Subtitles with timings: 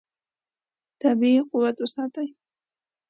[1.01, 2.27] طبیعي قوت وساتئ.